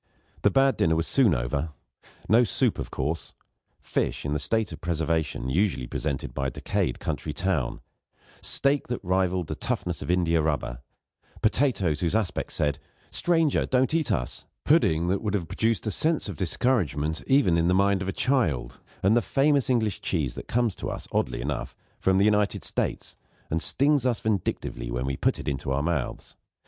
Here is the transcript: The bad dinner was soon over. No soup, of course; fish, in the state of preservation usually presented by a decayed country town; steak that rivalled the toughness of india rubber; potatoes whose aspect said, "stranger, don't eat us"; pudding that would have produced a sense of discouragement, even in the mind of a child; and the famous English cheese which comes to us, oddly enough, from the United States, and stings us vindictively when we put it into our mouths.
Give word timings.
The 0.41 0.49
bad 0.49 0.77
dinner 0.77 0.95
was 0.95 1.05
soon 1.05 1.35
over. 1.35 1.73
No 2.27 2.43
soup, 2.43 2.79
of 2.79 2.89
course; 2.89 3.33
fish, 3.79 4.25
in 4.25 4.33
the 4.33 4.39
state 4.39 4.71
of 4.71 4.81
preservation 4.81 5.47
usually 5.47 5.85
presented 5.85 6.33
by 6.33 6.47
a 6.47 6.49
decayed 6.49 6.99
country 6.99 7.33
town; 7.33 7.81
steak 8.41 8.87
that 8.87 8.99
rivalled 9.03 9.45
the 9.45 9.53
toughness 9.53 10.01
of 10.01 10.09
india 10.09 10.41
rubber; 10.41 10.79
potatoes 11.43 11.99
whose 11.99 12.15
aspect 12.15 12.51
said, 12.51 12.79
"stranger, 13.11 13.67
don't 13.67 13.93
eat 13.93 14.11
us"; 14.11 14.47
pudding 14.63 15.07
that 15.09 15.21
would 15.21 15.35
have 15.35 15.47
produced 15.47 15.85
a 15.85 15.91
sense 15.91 16.27
of 16.27 16.35
discouragement, 16.37 17.21
even 17.27 17.55
in 17.55 17.67
the 17.67 17.75
mind 17.75 18.01
of 18.01 18.07
a 18.07 18.11
child; 18.11 18.79
and 19.03 19.15
the 19.15 19.21
famous 19.21 19.69
English 19.69 20.01
cheese 20.01 20.35
which 20.35 20.47
comes 20.47 20.73
to 20.73 20.89
us, 20.89 21.07
oddly 21.11 21.41
enough, 21.41 21.75
from 21.99 22.17
the 22.17 22.25
United 22.25 22.63
States, 22.65 23.17
and 23.51 23.61
stings 23.61 24.07
us 24.07 24.19
vindictively 24.19 24.89
when 24.89 25.05
we 25.05 25.15
put 25.15 25.37
it 25.37 25.47
into 25.47 25.71
our 25.71 25.83
mouths. 25.83 26.35